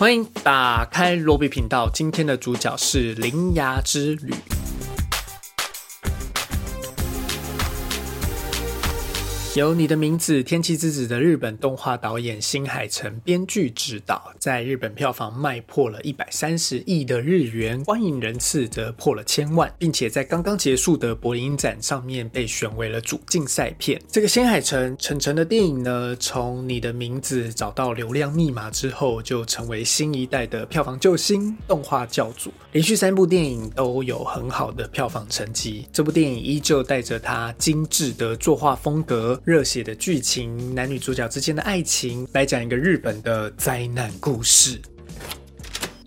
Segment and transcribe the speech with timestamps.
[0.00, 4.32] 欢迎打开罗比频道，今天的主角是《铃芽之旅》。
[9.56, 24.00] 有你的名字，《天气之子》的日本动画导演新海诚编剧指导，在日本票房卖破了一百三十亿的日元，观影人次则破了千万，并且在刚刚结束的柏林展上面被选为了主竞赛片。
[24.08, 32.52] 这个新海诚陈诚的电影呢，从你的名字找到流量密码之后，就成为新一代的票房救星、动画教主。
[32.70, 39.39] 连续三部电影都有很好的票房成绩，这部电影依旧带着它精致的作画风格。
[39.44, 44.78] 热血的剧情，男女主角之间的爱情，来讲一个日本的灾难故事。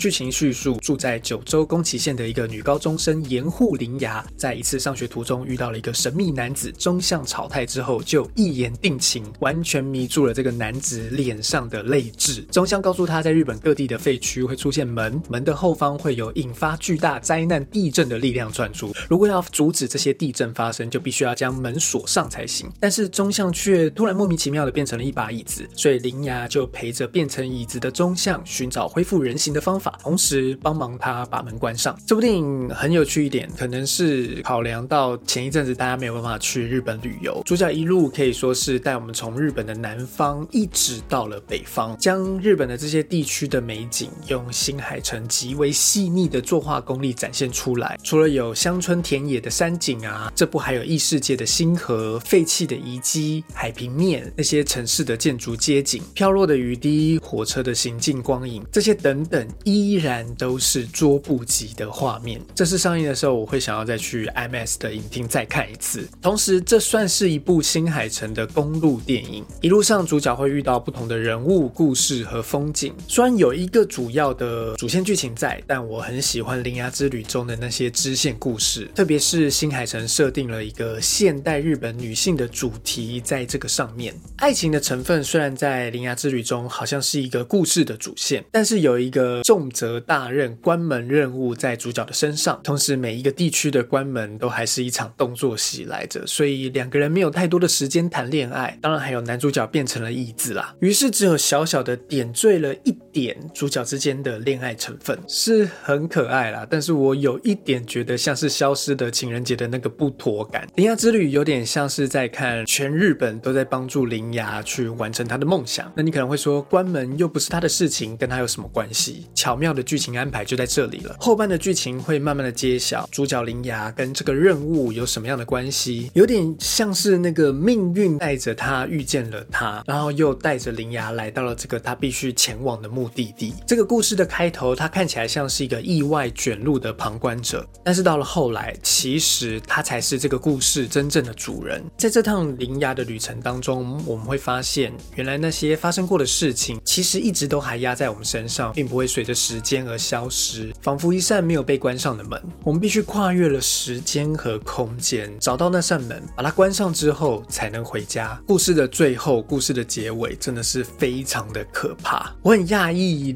[0.00, 12.40] 剧情叙述：住在九州宫崎县的一个女高中生岩户铃芽，在一次上学途中遇到了一个神秘男子中相草太之后，就一言定情，完全迷住了这个男子脸上的泪痣。
[12.50, 18.94] 中相告诉他在日本各地的废墟会出现门，门的后方会有引发巨大灾难地震的力量传出。
[19.06, 22.72] 如果要阻止这些地震发生，就必须要将门锁上才行。
[22.80, 29.89] 但是中相却突然莫名其妙的变成了一把椅子，所以铃芽就陪着变成椅子的中相，寻找恢复人形的方法。
[30.02, 31.96] 同时帮忙他把门关上。
[32.06, 47.98] 这部电影很有趣一点，可能是考量到前一阵子大家没有办法去日本旅游，主角一路可以说是带我们从日本的南方一直到了北方，将日本的这些地区的美景用新海诚极为细腻的作画功力展现出来。
[48.02, 59.79] 除了有乡村田野的山景啊，这部还有异世界的星河、废弃的遗迹、海平面、那些城市的建筑街景、飘落的雨滴、火车的行进光影，这些等等一。
[59.80, 62.40] 依然都是捉不及的画面。
[62.54, 66.06] 这次上映的时候，我会想要再去 IMAX 的影厅再看一次。
[66.20, 69.44] 同时，这算是一部新海诚的公路电影。
[69.62, 72.92] 一路上，主角会遇到不同的人物、故事和风景。
[73.08, 84.14] 虽然有一个主要的主线剧情在，但我很喜欢《铃芽之旅》中的那些支线故事，特别是新海诚设定了一个现代日本女性的主题在这个上面。
[84.36, 89.69] 爱情的成分虽然在《铃芽之旅》中好像是一个故事的主线，但是有一个重。
[89.70, 98.78] 责大任关门任务在主角的身上，同时每一个地区的关门都还是一场动作戏来着，所以两个人没有太多的时间谈恋爱。
[98.80, 106.66] 当然还有男主角变成了义子啦，于是只有小小的点缀了一点主角之间的恋爱成分，是很可爱啦。
[106.68, 110.68] 但是我有一点觉得像是消失的情人节的那个不妥感。
[110.74, 115.92] 铃芽之旅有点像是在看全日本都在帮助铃芽去完成他的梦想。
[115.94, 119.26] 那你可能会说，关门又不是他的事情，跟他有什么关系？
[119.32, 119.60] 巧。
[119.60, 121.14] 妙的剧情安排就在这里了。
[121.20, 133.54] 后半的剧情会慢慢的揭晓主角铃芽跟这个任务有什么样的关系，有点像是那个命运带着他遇见了他，然后又带着铃芽来到了这个他必须前往的目目的地。
[133.66, 141.82] 这个故事的开头，他看起来像是一个意外卷入的旁观者，但是到了后来，其实他才是这个故事真正的主人。
[141.96, 149.30] 在这趟铃芽的旅程当中，我们会发现，原来那些发生过的事情，其实一直都还压在我们身上，并不会随着。
[149.40, 152.38] 时间而消失，仿佛一扇没有被关上的门。
[152.62, 158.38] 我们必须跨越了时间和空间，找到那扇门，把它关上之后，才能回家。
[158.46, 162.34] 故事的最后，故事的结尾，真的是非常的可怕。
[162.42, 163.34] 我很讶异，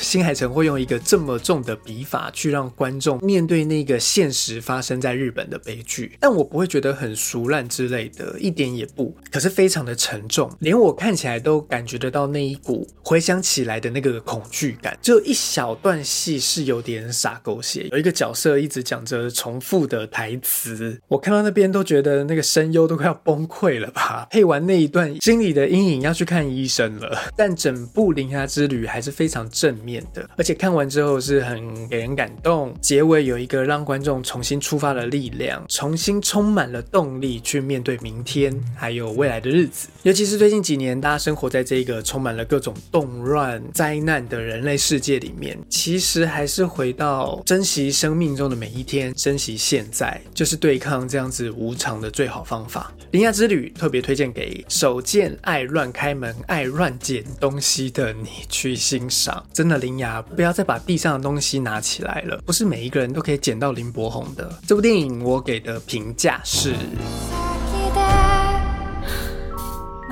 [0.00, 6.16] 新海诚会用一个这么重的笔法，去让观众面对那个现实发生在日本的悲剧。
[6.20, 9.16] 但我不会觉得很俗烂之类的，一点也不。
[9.30, 14.98] 可是非常的沉重，连我看起来都感觉得到那一股回想起来的那个恐惧感。
[15.00, 15.32] 就一。
[15.44, 24.26] 小段戏是有点傻狗血，有一个角色一直讲着重复的台词，我看到那边都觉得那个声优都快要崩溃了吧。
[24.32, 27.30] 配完那一段，心里的阴影要去看医生了。
[27.36, 32.72] 但整部《铃芽之旅》还是非常正面的，而且看完之后是很给人感动。
[32.80, 39.88] 结尾有一个让观众重新出发的力量，重新充满了动力去面对明天还有未来的日子。
[40.04, 45.58] 尤其是最近几年，大家生活在这个充满了各种动乱、灾难的人类世界里面。
[45.68, 52.92] 其实还是回到珍惜生命中的每一天，珍惜现在，就是对抗这样子无常的最好方法。
[53.10, 59.42] 铃芽之旅特别推荐给手贱、爱乱开门、爱乱捡东西的你去欣赏。
[59.52, 64.58] 真的，林芽不要再把地上的东西拿起来了，不是每一个人都可以捡到林柏宏的。
[64.66, 66.74] 这部电影我给的评价是。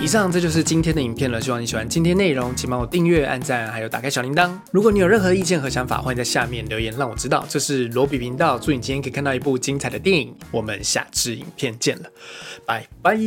[0.00, 4.56] 以上这就是今天的影片了，希望你喜欢今天内容，请帮我订阅、按赞，还有打开小铃铛。
[4.70, 7.44] 如果你有任何意见和想法，欢迎在下面留言让我知道。
[7.48, 10.32] 这是罗比频道，祝你今天可以看到一部精彩的电影。
[10.52, 12.04] 我们下支影片见了，
[12.64, 13.18] 拜拜。